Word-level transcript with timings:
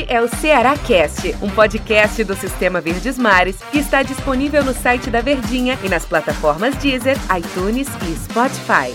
Este 0.00 0.14
é 0.14 0.22
o 0.22 0.28
Ceará 0.28 0.78
Cast, 0.78 1.34
um 1.42 1.50
podcast 1.50 2.24
do 2.24 2.34
Sistema 2.34 2.80
Verdes 2.80 3.18
Mares 3.18 3.60
que 3.70 3.78
está 3.78 4.02
disponível 4.02 4.64
no 4.64 4.72
site 4.72 5.10
da 5.10 5.20
Verdinha 5.20 5.78
e 5.84 5.90
nas 5.90 6.06
plataformas 6.06 6.74
Deezer, 6.76 7.16
iTunes 7.36 7.86
e 8.08 8.16
Spotify. 8.16 8.94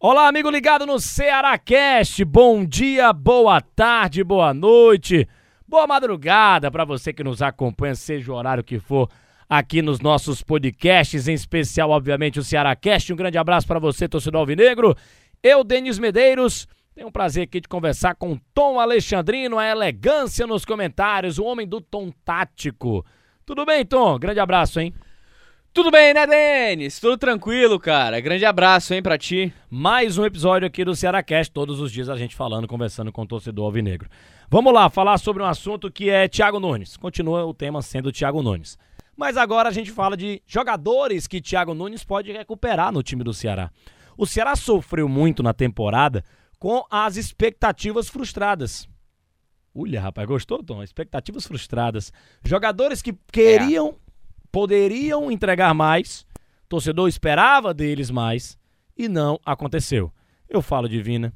Olá, 0.00 0.26
amigo 0.26 0.50
ligado 0.50 0.84
no 0.84 0.98
Ceará 0.98 1.56
Cast. 1.56 2.24
Bom 2.24 2.64
dia, 2.64 3.12
boa 3.12 3.60
tarde, 3.60 4.24
boa 4.24 4.52
noite, 4.52 5.28
boa 5.68 5.86
madrugada 5.86 6.68
para 6.68 6.84
você 6.84 7.12
que 7.12 7.22
nos 7.22 7.40
acompanha, 7.40 7.94
seja 7.94 8.32
o 8.32 8.34
horário 8.34 8.64
que 8.64 8.80
for 8.80 9.08
aqui 9.48 9.80
nos 9.80 10.00
nossos 10.00 10.42
podcasts, 10.42 11.28
em 11.28 11.34
especial, 11.34 11.90
obviamente, 11.90 12.40
o 12.40 12.44
Ceará 12.44 12.74
Cast. 12.74 13.12
Um 13.12 13.16
grande 13.16 13.38
abraço 13.38 13.66
para 13.66 13.78
você, 13.78 14.08
torcedor 14.08 14.40
alvinegro. 14.40 14.96
Eu, 15.40 15.62
Denis 15.62 16.00
Medeiros, 16.00 16.66
tenho 16.94 17.08
o 17.08 17.12
prazer 17.12 17.42
aqui 17.42 17.60
de 17.60 17.66
conversar 17.66 18.14
com 18.14 18.38
Tom 18.54 18.78
Alexandrino, 18.78 19.58
a 19.58 19.66
elegância 19.66 20.46
nos 20.46 20.64
comentários, 20.64 21.38
o 21.40 21.44
homem 21.44 21.66
do 21.66 21.80
tom 21.80 22.12
tático. 22.24 23.04
Tudo 23.44 23.66
bem, 23.66 23.84
Tom? 23.84 24.16
Grande 24.16 24.38
abraço, 24.38 24.78
hein? 24.78 24.94
Tudo 25.72 25.90
bem, 25.90 26.14
né, 26.14 26.24
Denis? 26.24 27.00
Tudo 27.00 27.18
tranquilo, 27.18 27.80
cara. 27.80 28.20
Grande 28.20 28.44
abraço, 28.44 28.94
hein, 28.94 29.02
pra 29.02 29.18
ti. 29.18 29.52
Mais 29.68 30.18
um 30.18 30.24
episódio 30.24 30.68
aqui 30.68 30.84
do 30.84 30.94
Ceará 30.94 31.20
Cast, 31.20 31.52
todos 31.52 31.80
os 31.80 31.90
dias 31.90 32.08
a 32.08 32.16
gente 32.16 32.36
falando, 32.36 32.68
conversando 32.68 33.10
com 33.10 33.22
o 33.22 33.26
torcedor 33.26 33.64
alvinegro. 33.64 34.08
Vamos 34.48 34.72
lá, 34.72 34.88
falar 34.88 35.18
sobre 35.18 35.42
um 35.42 35.46
assunto 35.46 35.90
que 35.90 36.08
é 36.08 36.28
Thiago 36.28 36.60
Nunes. 36.60 36.96
Continua 36.96 37.44
o 37.44 37.52
tema 37.52 37.82
sendo 37.82 38.12
Thiago 38.12 38.40
Nunes. 38.40 38.78
Mas 39.16 39.36
agora 39.36 39.68
a 39.68 39.72
gente 39.72 39.90
fala 39.90 40.16
de 40.16 40.40
jogadores 40.46 41.26
que 41.26 41.40
Thiago 41.40 41.74
Nunes 41.74 42.04
pode 42.04 42.30
recuperar 42.30 42.92
no 42.92 43.02
time 43.02 43.24
do 43.24 43.34
Ceará. 43.34 43.68
O 44.16 44.26
Ceará 44.26 44.54
sofreu 44.54 45.08
muito 45.08 45.42
na 45.42 45.52
temporada 45.52 46.22
com 46.64 46.82
as 46.90 47.18
expectativas 47.18 48.08
frustradas. 48.08 48.88
Olha, 49.74 50.00
rapaz, 50.00 50.26
gostou, 50.26 50.64
Tom? 50.64 50.82
Expectativas 50.82 51.46
frustradas. 51.46 52.10
Jogadores 52.42 53.02
que 53.02 53.14
queriam, 53.30 53.88
é. 53.88 53.94
poderiam 54.50 55.30
entregar 55.30 55.74
mais, 55.74 56.26
torcedor 56.66 57.06
esperava 57.06 57.74
deles 57.74 58.10
mais 58.10 58.56
e 58.96 59.10
não 59.10 59.38
aconteceu. 59.44 60.10
Eu 60.48 60.62
falo 60.62 60.88
de 60.88 61.02
Vina, 61.02 61.34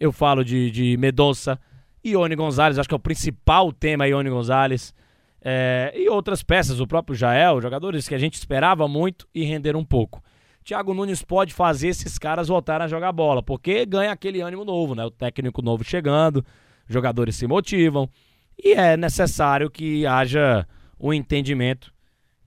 eu 0.00 0.10
falo 0.12 0.42
de, 0.42 0.70
de 0.70 0.96
Medonça, 0.96 1.60
Ione 2.02 2.34
Gonzalez, 2.34 2.78
acho 2.78 2.88
que 2.88 2.94
é 2.94 2.96
o 2.96 2.98
principal 2.98 3.74
tema 3.74 4.08
Ione 4.08 4.30
Gonzalez. 4.30 4.94
É, 5.42 5.92
e 5.94 6.08
outras 6.08 6.42
peças, 6.42 6.80
o 6.80 6.86
próprio 6.86 7.14
Jael, 7.14 7.60
jogadores 7.60 8.08
que 8.08 8.14
a 8.14 8.18
gente 8.18 8.36
esperava 8.36 8.88
muito 8.88 9.28
e 9.34 9.44
renderam 9.44 9.80
um 9.80 9.84
pouco. 9.84 10.22
Thiago 10.70 10.94
Nunes 10.94 11.20
pode 11.20 11.52
fazer 11.52 11.88
esses 11.88 12.16
caras 12.16 12.46
voltarem 12.46 12.84
a 12.84 12.88
jogar 12.88 13.10
bola, 13.10 13.42
porque 13.42 13.84
ganha 13.84 14.12
aquele 14.12 14.40
ânimo 14.40 14.64
novo, 14.64 14.94
né? 14.94 15.04
O 15.04 15.10
técnico 15.10 15.60
novo 15.60 15.82
chegando, 15.82 16.46
jogadores 16.86 17.34
se 17.34 17.44
motivam 17.44 18.08
e 18.56 18.74
é 18.74 18.96
necessário 18.96 19.68
que 19.68 20.06
haja 20.06 20.64
o 20.96 21.08
um 21.08 21.12
entendimento 21.12 21.92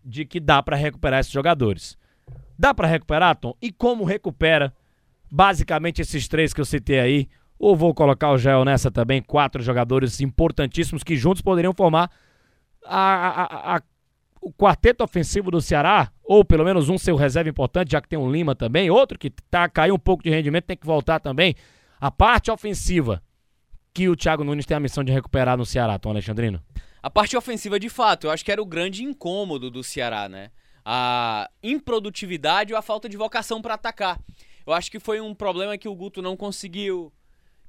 de 0.05 0.23
que 0.23 0.39
dá 0.39 0.63
para 0.63 0.77
recuperar 0.77 1.19
esses 1.19 1.33
jogadores. 1.33 1.97
Dá 2.57 2.73
para 2.73 2.87
recuperar, 2.87 3.35
Tom? 3.35 3.57
E 3.61 3.73
como 3.73 4.05
recupera? 4.05 4.73
Basicamente 5.29 6.01
esses 6.01 6.25
três 6.25 6.53
que 6.53 6.61
eu 6.61 6.65
citei 6.65 7.01
aí, 7.01 7.27
ou 7.59 7.75
vou 7.75 7.93
colocar 7.93 8.31
o 8.31 8.37
Gel 8.37 8.63
nessa 8.63 8.89
também, 8.89 9.21
quatro 9.21 9.61
jogadores 9.61 10.21
importantíssimos 10.21 11.03
que 11.03 11.17
juntos 11.17 11.41
poderiam 11.41 11.73
formar 11.73 12.09
a, 12.85 13.73
a, 13.73 13.75
a 13.75 13.81
o 14.43 14.51
quarteto 14.51 15.05
ofensivo 15.05 15.49
do 15.49 15.61
Ceará, 15.61 16.11
ou 16.21 16.43
pelo 16.43 16.65
menos 16.65 16.89
um 16.89 16.97
seu 16.97 17.15
reserva 17.15 17.49
importante, 17.49 17.93
já 17.93 18.01
que 18.01 18.09
tem 18.09 18.19
um 18.19 18.29
Lima 18.29 18.53
também, 18.53 18.89
outro 18.89 19.17
que 19.17 19.29
tá 19.29 19.69
caiu 19.69 19.95
um 19.95 19.99
pouco 19.99 20.21
de 20.21 20.29
rendimento, 20.29 20.65
tem 20.65 20.75
que 20.75 20.85
voltar 20.85 21.21
também. 21.21 21.55
A 21.99 22.11
parte 22.11 22.51
ofensiva 22.51 23.23
que 23.93 24.09
o 24.09 24.15
Thiago 24.17 24.43
Nunes 24.43 24.65
tem 24.65 24.75
a 24.75 24.81
missão 24.81 25.01
de 25.01 25.13
recuperar 25.13 25.57
no 25.57 25.65
Ceará, 25.65 25.97
Tom 25.97 26.09
Alexandrino? 26.09 26.61
A 27.01 27.09
parte 27.09 27.37
ofensiva, 27.37 27.79
de 27.79 27.87
fato, 27.87 28.27
eu 28.27 28.31
acho 28.31 28.43
que 28.43 28.51
era 28.51 28.61
o 28.61 28.65
grande 28.65 29.03
incômodo 29.03 29.71
do 29.71 29.81
Ceará, 29.81 30.27
né? 30.27 30.51
A 30.83 31.49
improdutividade 31.61 32.73
ou 32.73 32.79
a 32.79 32.81
falta 32.81 33.07
de 33.07 33.15
vocação 33.15 33.61
para 33.61 33.75
atacar. 33.75 34.19
Eu 34.67 34.73
acho 34.73 34.91
que 34.91 34.99
foi 34.99 35.21
um 35.21 35.33
problema 35.33 35.77
que 35.77 35.87
o 35.87 35.95
Guto 35.95 36.21
não 36.21 36.35
conseguiu 36.35 37.13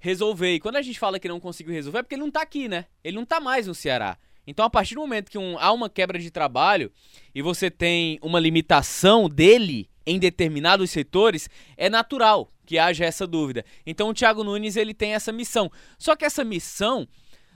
resolver. 0.01 0.55
E 0.55 0.61
quando 0.61 0.77
a 0.77 0.83
gente 0.83 0.99
fala 0.99 1.21
que 1.21 1.29
não 1.29 1.39
conseguiu 1.39 1.73
resolver, 1.73 1.99
é 1.99 2.03
porque 2.03 2.17
ele 2.17 2.23
não 2.23 2.31
tá 2.31 2.43
aqui, 2.43 2.69
né? 2.69 2.87
Ele 3.05 3.17
não 3.17 3.25
tá 3.25 3.39
mais 3.39 3.69
no 3.69 3.75
Ceará. 3.75 4.17
Então, 4.47 4.65
a 4.65 4.71
partir 4.71 4.95
do 4.95 5.01
momento 5.01 5.31
que 5.31 5.39
um, 5.39 5.59
há 5.59 5.73
uma 5.73 5.89
quebra 5.89 6.19
de 6.19 6.31
trabalho 6.31 6.93
e 7.35 7.41
você 7.41 7.71
tem 7.71 8.19
uma 8.23 8.39
limitação 8.39 9.29
dele 9.29 9.89
em 10.07 10.19
determinados 10.19 10.91
setores, 10.91 11.49
é 11.77 11.89
natural 11.89 12.53
que 12.67 12.79
haja 12.79 13.05
essa 13.05 13.27
dúvida. 13.27 13.65
Então, 13.87 14.09
o 14.09 14.15
Thiago 14.15 14.45
Nunes 14.45 14.77
ele 14.77 14.95
tem 14.95 15.15
essa 15.15 15.33
missão. 15.33 15.71
Só 15.99 16.15
que 16.15 16.25
essa 16.25 16.45
missão 16.45 17.09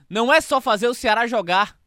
não 0.09 0.33
é 0.33 0.41
só 0.41 0.59
fazer 0.59 0.87
o 0.87 0.93
Ceará 0.93 1.27
jogar 1.27 1.77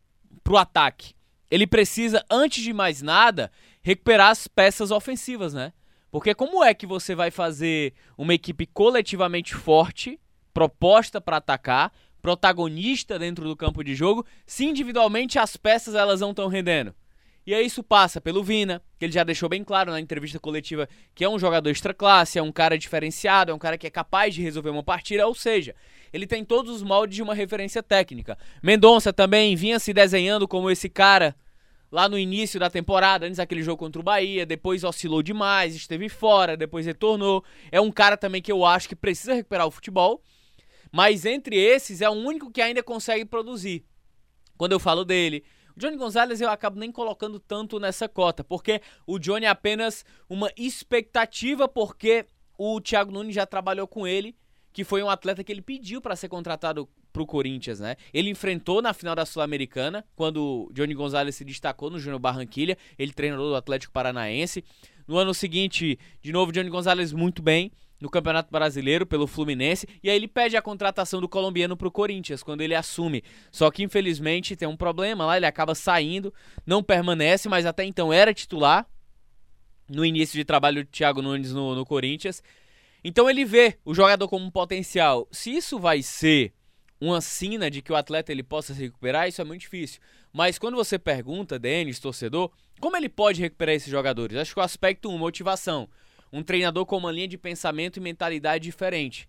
pro 0.45 0.57
ataque. 0.57 1.15
Ele 1.51 1.67
precisa, 1.67 2.25
antes 2.31 2.63
de 2.63 2.73
mais 2.73 3.03
nada, 3.03 3.51
recuperar 3.83 4.31
as 4.31 4.49
peças 4.49 4.91
ofensivas, 4.91 5.53
né? 5.53 5.73
Porque 6.11 6.35
como 6.35 6.63
é 6.63 6.75
que 6.75 6.87
você 6.87 7.15
vai 7.15 7.31
fazer 7.31 7.95
uma 8.17 8.35
equipe 8.35 8.67
coletivamente 8.67 9.55
forte, 9.55 10.21
proposta 10.53 11.21
para 11.21 11.39
atacar, 11.39 11.93
protagonista 12.23 13.19
dentro 13.19 13.45
do 13.45 13.57
campo 13.57 13.83
de 13.83 13.95
jogo, 13.95 14.25
se 14.47 14.65
individualmente 14.65 15.39
as 15.39 15.57
peças 15.57 15.95
elas 15.95 16.21
não 16.21 16.31
estão 16.31 16.47
rendendo. 16.47 16.95
E 17.45 17.53
aí 17.53 17.67
isso 17.67 17.83
passa 17.83 18.21
pelo 18.21 18.45
Vina, 18.45 18.81
que 18.97 19.05
ele 19.05 19.13
já 19.13 19.25
deixou 19.25 19.49
bem 19.49 19.65
claro 19.65 19.91
na 19.91 20.01
entrevista 20.01 20.39
coletiva 20.39 20.89
que 21.13 21.25
é 21.25 21.29
um 21.29 21.41
jogador 21.41 21.69
extra 21.69 21.93
classe, 21.93 22.39
é 22.39 22.43
um 22.43 22.53
cara 22.53 22.79
diferenciado, 22.79 23.51
é 23.51 23.55
um 23.55 23.59
cara 23.59 23.77
que 23.77 23.87
é 23.87 23.91
capaz 23.91 24.33
de 24.33 24.41
resolver 24.41 24.71
uma 24.71 24.85
partida, 24.85 25.27
ou 25.27 25.35
seja, 25.35 25.75
ele 26.13 26.25
tem 26.25 26.45
todos 26.45 26.71
os 26.71 26.83
moldes 26.85 27.17
de 27.17 27.23
uma 27.23 27.35
referência 27.35 27.83
técnica. 27.83 28.39
Mendonça 28.63 29.13
também 29.13 29.57
vinha 29.57 29.81
se 29.81 29.93
desenhando 29.93 30.47
como 30.47 30.71
esse 30.71 30.89
cara 30.89 31.35
lá 31.91 32.09
no 32.09 32.17
início 32.17 32.61
da 32.61 32.71
temporada, 32.71 33.27
antes 33.27 33.39
daquele 33.39 33.63
jogo 33.63 33.79
contra 33.79 34.01
o 34.01 34.05
Bahia, 34.05 34.47
depois 34.47 34.85
oscilou 34.85 35.23
demais, 35.23 35.75
esteve 35.75 36.09
fora, 36.09 36.57
depois 36.57 36.87
retornou. 36.87 37.45
É 37.73 37.81
um 37.81 37.91
cara 37.91 38.17
também 38.17 38.41
que 38.41 38.53
eu 38.53 38.65
acho 38.65 38.89
que 38.89 38.97
precisa 38.97 39.35
recuperar 39.35 39.67
o 39.67 39.71
futebol. 39.71 40.23
Mas 40.93 41.25
entre 41.25 41.57
esses 41.57 42.03
é 42.03 42.09
o 42.09 42.13
único 42.13 42.51
que 42.51 42.61
ainda 42.61 42.83
consegue 42.83 43.25
produzir. 43.25 43.85
Quando 44.59 44.73
eu 44.73 44.79
falo 44.79 45.05
dele, 45.05 45.43
o 45.75 45.81
Johnny 45.81 45.97
Gonzalez 45.97 46.41
eu 46.41 46.51
acabo 46.51 46.79
nem 46.79 46.93
colocando 46.93 47.41
tanto 47.41 47.81
nessa 47.81 48.07
cota, 48.07 48.45
porque 48.45 48.83
o 49.07 49.19
Johnny 49.19 49.47
é 49.47 49.49
apenas 49.49 50.05
uma 50.29 50.53
expectativa, 50.55 51.67
porque 51.67 52.27
o 52.59 52.79
Thiago 52.79 53.11
Nunes 53.11 53.35
já 53.35 53.47
trabalhou 53.47 53.89
com 53.89 54.07
ele, 54.07 54.37
que 54.71 54.85
foi 54.85 55.03
um 55.03 55.09
atleta 55.09 55.43
que 55.43 55.51
ele 55.51 55.63
pediu 55.63 56.01
para 56.01 56.15
ser 56.15 56.29
contratado 56.29 56.87
pro 57.13 57.27
Corinthians, 57.27 57.81
né? 57.81 57.97
Ele 58.13 58.31
enfrentou 58.31 58.81
na 58.81 58.95
final 58.95 59.15
da 59.15 59.27
Sul-Americana, 59.27 60.05
quando 60.17 60.69
o 60.69 60.73
Johnny 60.73 60.95
Gonzalez 60.95 61.35
se 61.35 61.45
destacou 61.45 61.91
no 61.91 61.99
Júnior 61.99 62.19
Barranquilha, 62.19 62.77
ele 62.99 63.13
treinou 63.13 63.51
do 63.51 63.57
Atlético 63.57 63.93
Paranaense. 63.93 64.65
No 65.07 65.17
ano 65.17 65.35
seguinte, 65.35 65.99
de 66.21 66.33
novo, 66.33 66.53
Johnny 66.53 66.71
Gonzalez 66.71 67.13
muito 67.13 67.43
bem 67.43 67.71
no 68.03 68.11
Campeonato 68.11 68.51
Brasileiro 68.51 69.07
pelo 69.07 69.29
Fluminense 69.29 69.87
e 70.03 70.11
aí 70.11 70.17
ele 70.17 70.27
pede 70.27 70.57
a 70.57 70.63
contratação 70.63 71.21
do 71.21 71.29
colombiano 71.29 71.77
para 71.77 71.87
o 71.87 71.91
Corinthians 71.91 72.43
quando 72.43 72.61
ele 72.61 72.75
assume. 72.75 73.23
Só 73.51 73.71
que 73.71 73.85
infelizmente 73.85 74.57
tem 74.57 74.67
um 74.67 74.77
problema 74.77 75.25
lá, 75.25 75.37
ele 75.37 75.47
acaba 75.47 75.73
saindo, 75.75 76.35
não 76.67 76.83
permanece, 76.83 77.49
mas 77.49 77.65
até 77.65 77.85
então 77.85 78.13
era 78.13 78.35
titular 78.35 78.87
no 79.89 80.05
início 80.05 80.37
de 80.37 80.45
trabalho 80.45 80.85
do 80.85 80.91
Thiago 80.91 81.23
Nunes 81.23 81.53
no, 81.53 81.77
no 81.77 81.87
Corinthians. 81.87 82.43
Então 83.05 83.31
ele 83.31 83.45
vê 83.45 83.79
o 83.85 83.95
jogador 83.95 84.27
como 84.29 84.45
um 84.45 84.51
potencial. 84.51 85.29
Se 85.31 85.55
isso 85.55 85.79
vai 85.79 86.03
ser 86.03 86.53
uma 87.05 87.21
sina 87.21 87.71
de 87.71 87.83
que 87.83 87.93
o 87.93 87.97
atleta 87.97 88.31
ele 88.31 88.43
possa 88.43 88.75
se 88.75 88.81
recuperar, 88.81 89.29
isso 89.29 89.41
é 89.41 89.45
muito 89.45 89.63
difícil. 89.63 90.01
Mas 90.33 90.59
quando 90.59 90.77
você 90.77 90.99
pergunta, 90.99 91.59
Denis, 91.59 91.99
torcedor, 91.99 92.51
como 92.81 92.97
ele 92.97 93.09
pode 93.09 93.41
recuperar 93.41 93.75
esses 93.75 93.91
jogadores? 93.91 94.37
Acho 94.37 94.55
que 94.55 94.61
o 94.61 94.63
aspecto 94.63 95.11
1, 95.11 95.19
motivação 95.19 95.89
um 96.33 96.43
treinador 96.43 96.87
com 96.87 96.97
uma 96.97 97.13
linha 97.13 97.29
de 97.29 97.37
pensamento 97.37 97.99
e 97.99 98.01
mentalidade 98.01 98.65
diferente. 98.65 99.29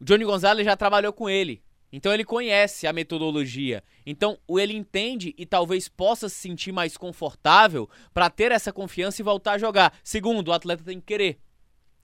O 0.00 0.04
Johnny 0.04 0.24
Gonzalez 0.24 0.64
já 0.64 0.76
trabalhou 0.76 1.12
com 1.12 1.28
ele, 1.28 1.62
então 1.92 2.14
ele 2.14 2.24
conhece 2.24 2.86
a 2.86 2.92
metodologia. 2.92 3.82
Então 4.06 4.38
ele 4.48 4.74
entende 4.74 5.34
e 5.36 5.44
talvez 5.44 5.88
possa 5.88 6.28
se 6.28 6.36
sentir 6.36 6.72
mais 6.72 6.96
confortável 6.96 7.88
para 8.14 8.30
ter 8.30 8.50
essa 8.50 8.72
confiança 8.72 9.20
e 9.20 9.24
voltar 9.24 9.52
a 9.52 9.58
jogar. 9.58 9.92
Segundo, 10.02 10.48
o 10.48 10.52
atleta 10.52 10.82
tem 10.84 10.98
que 10.98 11.06
querer. 11.06 11.38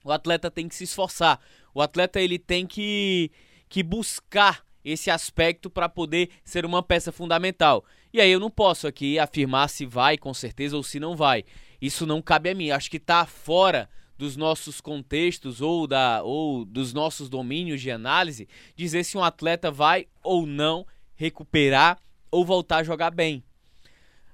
O 0.04 0.12
atleta 0.12 0.50
tem 0.50 0.68
que 0.68 0.74
se 0.74 0.84
esforçar. 0.84 1.40
O 1.72 1.80
atleta 1.80 2.20
ele 2.20 2.38
tem 2.38 2.66
que, 2.66 3.30
que 3.68 3.82
buscar 3.82 4.62
esse 4.84 5.10
aspecto 5.10 5.70
para 5.70 5.88
poder 5.88 6.30
ser 6.44 6.66
uma 6.66 6.82
peça 6.82 7.10
fundamental. 7.10 7.84
E 8.12 8.20
aí 8.20 8.30
eu 8.30 8.38
não 8.38 8.50
posso 8.50 8.86
aqui 8.86 9.18
afirmar 9.18 9.68
se 9.68 9.86
vai 9.86 10.18
com 10.18 10.34
certeza 10.34 10.76
ou 10.76 10.82
se 10.82 11.00
não 11.00 11.16
vai. 11.16 11.44
Isso 11.80 12.06
não 12.06 12.20
cabe 12.22 12.50
a 12.50 12.54
mim. 12.54 12.70
Acho 12.70 12.90
que 12.90 12.98
está 12.98 13.24
fora 13.26 13.88
dos 14.16 14.36
nossos 14.36 14.80
contextos 14.80 15.60
ou, 15.60 15.86
da, 15.86 16.22
ou 16.22 16.64
dos 16.64 16.92
nossos 16.92 17.28
domínios 17.28 17.80
de 17.80 17.90
análise, 17.90 18.48
dizer 18.76 19.04
se 19.04 19.18
um 19.18 19.24
atleta 19.24 19.70
vai 19.70 20.06
ou 20.22 20.46
não 20.46 20.86
recuperar 21.16 21.98
ou 22.30 22.44
voltar 22.44 22.78
a 22.78 22.84
jogar 22.84 23.10
bem. 23.10 23.42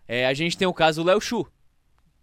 É, 0.07 0.27
a 0.27 0.35
gente 0.35 0.59
tem 0.59 0.67
o 0.67 0.75
caso 0.75 1.03
do 1.03 1.07
Léo 1.07 1.21
Chu. 1.21 1.47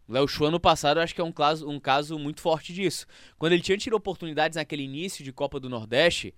Léo 0.08 0.28
Chu, 0.28 0.46
ano 0.46 0.60
passado, 0.60 1.00
acho 1.00 1.14
que 1.14 1.22
é 1.22 1.24
um 1.24 1.32
caso, 1.32 1.68
um 1.68 1.80
caso 1.80 2.18
muito 2.18 2.40
forte 2.40 2.74
disso. 2.74 3.06
Quando 3.38 3.54
ele 3.54 3.62
tinha 3.62 3.78
tido 3.78 3.96
oportunidades 3.96 4.56
naquele 4.56 4.84
início 4.84 5.24
de 5.24 5.34
Copa 5.34 5.60
do 5.60 5.70
Nordeste, 5.70 6.34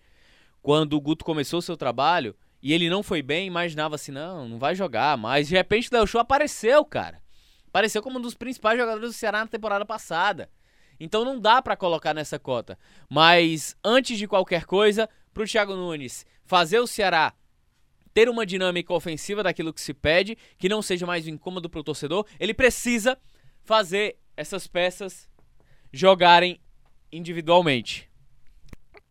quando 0.62 0.94
o 0.94 1.02
Guto 1.02 1.26
começou 1.26 1.60
o 1.60 1.62
seu 1.62 1.78
trabalho, 1.78 2.36
e 2.62 2.74
ele 2.74 2.90
não 2.90 3.02
foi 3.02 3.22
bem, 3.22 3.48
imaginava 3.48 3.96
assim, 3.96 4.12
não, 4.12 4.48
não 4.48 4.60
vai 4.60 4.76
jogar 4.76 5.18
mas 5.18 5.48
De 5.48 5.56
repente 5.56 5.88
o 5.88 5.92
Del 5.92 6.06
Show 6.06 6.20
apareceu, 6.20 6.84
cara. 6.84 7.22
Apareceu 7.68 8.02
como 8.02 8.20
um 8.20 8.22
dos 8.22 8.34
principais 8.34 8.78
jogadores 8.78 9.10
do 9.10 9.14
Ceará 9.14 9.40
na 9.40 9.48
temporada 9.48 9.86
passada. 9.86 10.50
Então 11.00 11.24
não 11.24 11.40
dá 11.40 11.62
para 11.62 11.78
colocar 11.78 12.14
nessa 12.14 12.38
cota. 12.38 12.78
Mas 13.10 13.78
antes 13.84 14.18
de 14.18 14.28
qualquer 14.28 14.66
coisa, 14.66 15.08
pro 15.34 15.48
Thiago 15.48 15.76
Nunes 15.76 16.26
fazer 16.44 16.80
o 16.80 16.88
Ceará 16.88 17.34
ter 18.14 18.28
uma 18.28 18.46
dinâmica 18.46 18.94
ofensiva 18.94 19.44
daquilo 19.44 19.72
que 19.72 19.80
se 19.80 19.94
pede, 19.94 20.38
que 20.58 20.68
não 20.68 20.82
seja 20.82 21.06
mais 21.06 21.28
um 21.28 21.30
incômodo 21.30 21.70
pro 21.70 21.84
torcedor, 21.84 22.26
ele 22.40 22.54
precisa 22.54 23.18
fazer 23.64 24.18
essas 24.36 24.68
peças 24.68 25.30
jogarem 25.94 26.60
individualmente. 27.12 28.09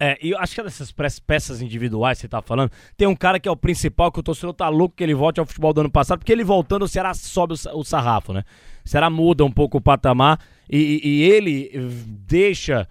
É, 0.00 0.17
e 0.23 0.31
eu 0.31 0.39
acho 0.39 0.55
que 0.55 0.62
dessas 0.62 0.93
peças 1.21 1.61
individuais 1.61 2.19
que 2.19 2.23
você 2.23 2.29
tá 2.29 2.41
falando, 2.41 2.71
tem 2.97 3.09
um 3.09 3.17
cara 3.17 3.41
que 3.41 3.49
é 3.49 3.50
o 3.50 3.56
principal, 3.56 4.12
que 4.12 4.21
o 4.21 4.23
torcedor 4.23 4.55
tá 4.55 4.69
louco 4.69 4.95
que 4.95 5.03
ele 5.03 5.15
volte 5.15 5.41
ao 5.41 5.47
futebol 5.47 5.73
do 5.73 5.81
ano 5.81 5.91
passado, 5.91 6.21
porque 6.21 6.31
ele 6.31 6.45
voltando, 6.45 6.85
o 6.85 6.89
Ceará 6.89 7.12
sobe 7.15 7.55
o, 7.55 7.85
sarrafo, 7.85 8.33
né? 8.33 8.45
O 8.85 8.89
Ceará 8.89 9.11
muda 9.11 9.45
um 9.45 9.50
pouco 9.50 9.79
o 9.79 9.81
patamar 9.81 10.39
e, 10.71 11.00
e 11.03 11.23
ele 11.25 11.71
deixa 12.06 12.87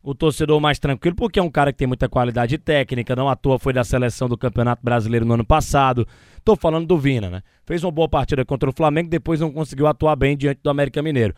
o 0.00 0.14
torcedor 0.14 0.60
mais 0.60 0.78
tranquilo, 0.78 1.16
porque 1.16 1.40
é 1.40 1.42
um 1.42 1.50
cara 1.50 1.72
que 1.72 1.78
tem 1.78 1.88
muita 1.88 2.08
qualidade 2.08 2.56
técnica, 2.58 3.16
não 3.16 3.28
à 3.28 3.34
toa 3.34 3.58
foi 3.58 3.72
da 3.72 3.82
seleção 3.82 4.28
do 4.28 4.36
Campeonato 4.36 4.84
Brasileiro 4.84 5.24
no 5.24 5.34
ano 5.34 5.44
passado. 5.44 6.06
Tô 6.44 6.54
falando 6.54 6.86
do 6.86 6.96
Vina, 6.98 7.30
né? 7.30 7.42
Fez 7.64 7.82
uma 7.82 7.90
boa 7.90 8.08
partida 8.08 8.44
contra 8.44 8.68
o 8.68 8.72
Flamengo, 8.72 9.08
depois 9.08 9.40
não 9.40 9.50
conseguiu 9.50 9.86
atuar 9.86 10.14
bem 10.14 10.36
diante 10.36 10.60
do 10.62 10.70
América 10.70 11.02
Mineiro. 11.02 11.34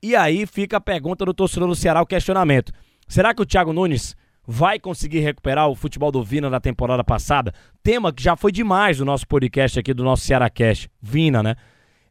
E 0.00 0.14
aí 0.14 0.46
fica 0.46 0.76
a 0.76 0.80
pergunta 0.80 1.24
do 1.24 1.32
torcedor 1.32 1.66
do 1.66 1.74
Ceará, 1.74 2.02
o 2.02 2.06
questionamento. 2.06 2.70
Será 3.08 3.34
que 3.34 3.40
o 3.42 3.46
Thiago 3.46 3.72
Nunes 3.72 4.14
vai 4.46 4.78
conseguir 4.78 5.20
recuperar 5.20 5.68
o 5.68 5.74
futebol 5.74 6.10
do 6.10 6.22
Vina 6.22 6.50
da 6.50 6.60
temporada 6.60 7.04
passada? 7.04 7.54
Tema 7.82 8.12
que 8.12 8.22
já 8.22 8.36
foi 8.36 8.52
demais 8.52 8.98
do 8.98 9.04
nosso 9.04 9.26
podcast 9.26 9.78
aqui, 9.78 9.94
do 9.94 10.04
nosso 10.04 10.24
Ceará 10.24 10.50
Cash. 10.50 10.88
Vina, 11.00 11.42
né? 11.42 11.56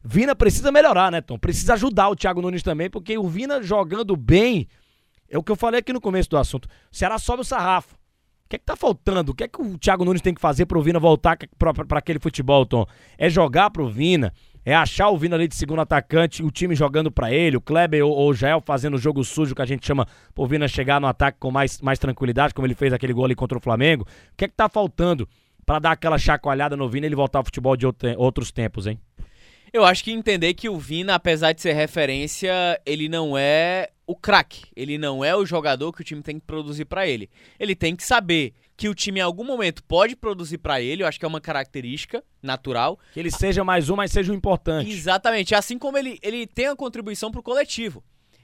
Vina 0.04 0.34
precisa 0.34 0.72
melhorar, 0.72 1.12
né, 1.12 1.20
Tom? 1.20 1.38
Precisa 1.38 1.74
ajudar 1.74 2.08
o 2.08 2.16
Thiago 2.16 2.42
Nunes 2.42 2.62
também, 2.62 2.90
porque 2.90 3.16
o 3.16 3.28
Vina 3.28 3.62
jogando 3.62 4.16
bem, 4.16 4.66
é 5.28 5.38
o 5.38 5.42
que 5.42 5.52
eu 5.52 5.56
falei 5.56 5.80
aqui 5.80 5.92
no 5.92 6.00
começo 6.00 6.28
do 6.28 6.36
assunto. 6.36 6.66
O 6.66 6.96
Ceará 6.96 7.18
sobe 7.18 7.42
o 7.42 7.44
sarrafo. 7.44 7.94
O 8.46 8.48
que 8.48 8.56
é 8.56 8.58
que 8.58 8.64
tá 8.64 8.76
faltando? 8.76 9.32
O 9.32 9.34
que 9.34 9.44
é 9.44 9.48
que 9.48 9.62
o 9.62 9.78
Thiago 9.78 10.04
Nunes 10.04 10.20
tem 10.20 10.34
que 10.34 10.40
fazer 10.40 10.66
pro 10.66 10.82
Vina 10.82 10.98
voltar 10.98 11.38
para 11.56 11.98
aquele 11.98 12.18
futebol, 12.18 12.66
Tom? 12.66 12.84
É 13.16 13.30
jogar 13.30 13.70
pro 13.70 13.88
Vina, 13.88 14.32
é 14.64 14.74
achar 14.74 15.10
o 15.10 15.16
Vina 15.16 15.36
ali 15.36 15.48
de 15.48 15.56
segundo 15.56 15.80
atacante, 15.80 16.42
o 16.42 16.50
time 16.50 16.74
jogando 16.74 17.10
para 17.10 17.32
ele, 17.32 17.56
o 17.56 17.60
Kleber 17.60 18.04
ou 18.04 18.28
o 18.28 18.34
Jael 18.34 18.62
fazendo 18.64 18.94
o 18.94 18.98
jogo 18.98 19.24
sujo 19.24 19.54
que 19.54 19.62
a 19.62 19.66
gente 19.66 19.86
chama 19.86 20.06
pro 20.34 20.46
Vina 20.46 20.68
chegar 20.68 21.00
no 21.00 21.06
ataque 21.06 21.38
com 21.38 21.50
mais, 21.50 21.80
mais 21.80 21.98
tranquilidade, 21.98 22.54
como 22.54 22.66
ele 22.66 22.74
fez 22.74 22.92
aquele 22.92 23.12
gol 23.12 23.24
ali 23.24 23.34
contra 23.34 23.58
o 23.58 23.60
Flamengo. 23.60 24.04
O 24.04 24.36
que 24.36 24.44
é 24.44 24.48
que 24.48 24.54
tá 24.54 24.68
faltando 24.68 25.28
para 25.64 25.78
dar 25.78 25.92
aquela 25.92 26.18
chacoalhada 26.18 26.76
no 26.76 26.88
Vina 26.88 27.06
e 27.06 27.08
ele 27.08 27.16
voltar 27.16 27.38
ao 27.38 27.44
futebol 27.44 27.76
de 27.76 27.86
outros 28.16 28.50
tempos, 28.50 28.86
hein? 28.86 28.98
Eu 29.72 29.86
acho 29.86 30.04
que 30.04 30.12
entender 30.12 30.52
que 30.52 30.68
o 30.68 30.78
Vina, 30.78 31.14
apesar 31.14 31.52
de 31.52 31.62
ser 31.62 31.72
referência, 31.72 32.52
ele 32.84 33.08
não 33.08 33.38
é 33.38 33.88
o 34.06 34.14
craque. 34.14 34.64
Ele 34.76 34.98
não 34.98 35.24
é 35.24 35.34
o 35.34 35.46
jogador 35.46 35.92
que 35.92 36.02
o 36.02 36.04
time 36.04 36.20
tem 36.20 36.38
que 36.38 36.44
produzir 36.44 36.84
para 36.84 37.06
ele. 37.06 37.30
Ele 37.58 37.74
tem 37.74 37.96
que 37.96 38.04
saber 38.04 38.52
que 38.82 38.88
o 38.88 38.94
time 38.96 39.20
em 39.20 39.22
algum 39.22 39.44
momento 39.44 39.80
pode 39.84 40.16
produzir 40.16 40.58
para 40.58 40.80
ele, 40.80 41.04
eu 41.04 41.06
acho 41.06 41.16
que 41.16 41.24
é 41.24 41.28
uma 41.28 41.40
característica 41.40 42.20
natural. 42.42 42.98
Que 43.12 43.20
ele 43.20 43.30
seja 43.30 43.62
mais 43.62 43.88
um, 43.88 43.94
mas 43.94 44.10
seja 44.10 44.32
um 44.32 44.34
importante. 44.34 44.90
Exatamente, 44.90 45.54
assim 45.54 45.78
como 45.78 45.96
ele, 45.96 46.18
ele 46.20 46.48
tem 46.48 46.66
a 46.66 46.74
contribuição 46.74 47.30
pro 47.30 47.44
coletivo. 47.44 48.02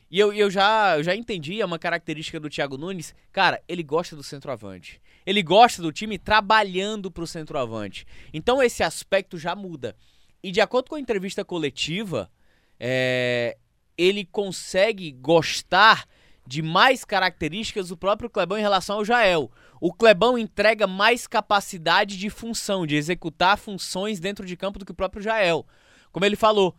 E 0.09 0.17
eu, 0.17 0.33
eu, 0.33 0.49
já, 0.49 0.97
eu 0.97 1.03
já 1.03 1.13
entendi, 1.17 1.61
é 1.61 1.67
uma 1.67 1.77
característica 1.77 2.39
do 2.39 2.49
Thiago 2.49 2.79
Nunes. 2.79 3.17
Cara, 3.33 3.61
ele 3.67 3.83
gosta 3.83 4.15
do 4.15 4.23
centroavante. 4.23 5.03
Ele 5.27 5.43
gosta 5.43 5.83
do 5.83 5.91
time 5.91 6.17
trabalhando 6.19 7.11
pro 7.11 7.27
centroavante. 7.27 8.07
Então 8.33 8.63
esse 8.63 8.85
aspecto 8.85 9.37
já 9.37 9.57
muda. 9.57 9.97
E 10.41 10.53
de 10.53 10.61
acordo 10.61 10.91
com 10.91 10.95
a 10.95 11.01
entrevista 11.01 11.45
coletiva, 11.45 12.31
é, 12.79 13.59
ele 13.97 14.25
consegue 14.25 15.11
gostar 15.11 16.07
de 16.49 16.63
mais 16.63 17.05
características 17.05 17.91
do 17.91 17.97
próprio 17.97 18.31
Clebão 18.31 18.57
em 18.57 18.63
relação 18.63 18.97
ao 18.97 19.05
Jael. 19.05 19.53
O 19.79 19.93
Clebão 19.93 20.39
entrega 20.39 20.87
mais 20.87 21.27
capacidade 21.27 22.17
de 22.17 22.31
função, 22.31 22.87
de 22.87 22.97
executar 22.97 23.59
funções 23.59 24.19
dentro 24.19 24.47
de 24.47 24.57
campo 24.57 24.79
do 24.79 24.87
que 24.87 24.93
o 24.93 24.95
próprio 24.95 25.23
Jael. 25.23 25.67
Como 26.11 26.25
ele 26.25 26.37
falou, 26.37 26.75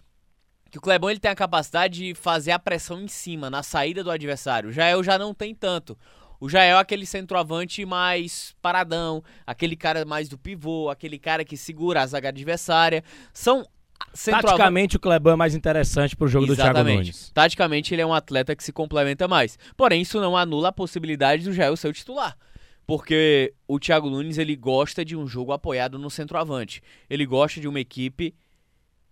que 0.72 0.80
o 0.80 0.82
Clebão 0.82 1.12
ele 1.12 1.20
tem 1.20 1.30
a 1.30 1.36
capacidade 1.36 2.00
de 2.00 2.16
fazer 2.16 2.50
a 2.50 2.58
pressão 2.58 3.00
em 3.00 3.08
cima, 3.08 3.48
na 3.48 3.62
saída 3.62 4.04
do 4.04 4.10
adversário. 4.10 4.70
O 4.70 4.74
Jael 4.74 5.04
já 5.04 5.20
não 5.20 5.36
tem 5.36 5.54
tanto. 5.54 5.96
O 6.40 6.50
Jael 6.50 6.78
é 6.78 6.82
aquele 6.82 7.06
centroavante 7.06 7.86
mais 7.86 8.56
paradão, 8.64 9.24
aquele 9.46 9.76
cara 9.76 10.04
mais 10.04 10.28
do 10.28 10.38
pivô, 10.38 10.90
aquele 10.90 11.20
cara 11.20 11.46
que 11.46 11.56
segura 11.56 12.02
a 12.02 12.08
zaga 12.08 12.30
adversária. 12.30 13.04
São 13.32 13.68
Taticamente 14.14 14.98
o 14.98 15.00
Clebão 15.00 15.34
é 15.34 15.36
mais 15.36 15.56
interessante 15.56 16.16
pro 16.16 16.28
jogo 16.28 16.46
Exatamente. 16.46 16.74
do 16.74 16.84
Thiago 16.84 16.96
Nunes. 16.98 17.32
Taticamente 17.34 17.94
ele 17.94 18.02
é 18.02 18.06
um 18.06 18.14
atleta 18.14 18.56
que 18.56 18.64
se 18.64 18.74
complementa 18.74 19.28
mais. 19.28 19.58
Porém, 19.78 20.02
isso 20.02 20.20
não 20.20 20.36
anula 20.36 20.70
a 20.70 20.74
possibilidade 20.74 21.44
do 21.44 21.54
Jael 21.54 21.78
ser 21.78 21.90
o 21.90 21.94
titular. 21.94 22.38
Porque 22.86 23.54
o 23.68 23.80
Thiago 23.80 24.10
Nunes 24.10 24.38
ele 24.38 24.56
gosta 24.56 25.06
de 25.06 25.16
um 25.16 25.28
jogo 25.28 25.52
apoiado 25.52 26.00
no 26.00 26.10
centroavante. 26.10 26.82
Ele 27.10 27.26
gosta 27.26 27.62
de 27.62 27.68
uma 27.68 27.80
equipe 27.80 28.34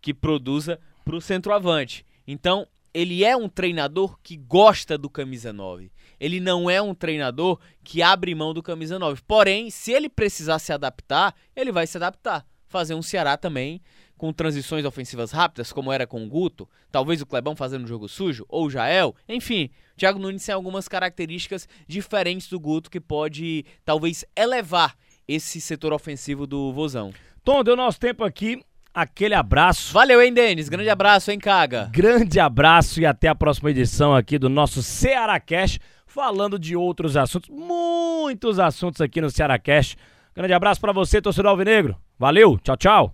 que 0.01 0.13
produza 0.13 0.79
pro 1.05 1.21
centroavante. 1.21 2.05
Então, 2.27 2.67
ele 2.93 3.23
é 3.23 3.37
um 3.37 3.47
treinador 3.47 4.17
que 4.23 4.35
gosta 4.35 4.97
do 4.97 5.09
camisa 5.09 5.53
9. 5.53 5.91
Ele 6.19 6.39
não 6.39 6.67
é 6.67 6.81
um 6.81 6.95
treinador 6.95 7.59
que 7.83 8.01
abre 8.01 8.33
mão 8.33 8.53
do 8.53 8.63
camisa 8.63 8.97
9. 8.97 9.21
Porém, 9.27 9.69
se 9.69 9.91
ele 9.91 10.09
precisar 10.09 10.57
se 10.57 10.73
adaptar, 10.73 11.35
ele 11.55 11.71
vai 11.71 11.85
se 11.85 11.97
adaptar. 11.97 12.45
Fazer 12.67 12.95
um 12.95 13.01
Ceará 13.03 13.37
também 13.37 13.81
com 14.17 14.33
transições 14.33 14.83
ofensivas 14.83 15.31
rápidas, 15.31 15.71
como 15.71 15.93
era 15.93 16.07
com 16.07 16.23
o 16.23 16.27
Guto, 16.27 16.67
talvez 16.91 17.21
o 17.21 17.25
Clebão 17.25 17.55
fazendo 17.55 17.87
jogo 17.87 18.07
sujo, 18.07 18.45
ou 18.49 18.65
o 18.65 18.69
Jael, 18.69 19.15
enfim, 19.29 19.69
o 19.93 19.97
Thiago 19.97 20.19
Nunes 20.19 20.45
tem 20.45 20.53
algumas 20.53 20.87
características 20.87 21.67
diferentes 21.87 22.49
do 22.49 22.59
Guto 22.59 22.89
que 22.89 22.99
pode 22.99 23.65
talvez 23.85 24.25
elevar 24.35 24.95
esse 25.27 25.59
setor 25.61 25.93
ofensivo 25.93 26.47
do 26.47 26.71
Vozão. 26.73 27.13
Tom, 27.43 27.63
deu 27.63 27.75
nosso 27.75 27.99
tempo 27.99 28.23
aqui. 28.23 28.61
Aquele 28.93 29.35
abraço. 29.35 29.93
Valeu, 29.93 30.19
hein, 30.21 30.33
Denis? 30.33 30.69
Grande 30.69 30.89
abraço, 30.89 31.29
hein, 31.29 31.37
Caga? 31.37 31.87
Grande 31.93 32.39
abraço 32.39 32.99
e 32.99 33.05
até 33.05 33.27
a 33.27 33.35
próxima 33.35 33.69
edição 33.69 34.15
aqui 34.15 34.39
do 34.39 34.49
nosso 34.49 34.81
Ceará 34.81 35.39
Cash, 35.39 35.79
falando 36.07 36.57
de 36.57 36.75
outros 36.75 37.15
assuntos, 37.15 37.47
muitos 37.47 38.59
assuntos 38.59 38.99
aqui 38.99 39.21
no 39.21 39.29
Ceará 39.29 39.59
Cash. 39.59 39.95
Grande 40.35 40.53
abraço 40.53 40.81
para 40.81 40.91
você, 40.91 41.21
torcedor 41.21 41.51
Alvinegro. 41.51 41.95
Valeu, 42.17 42.57
tchau, 42.57 42.75
tchau. 42.75 43.13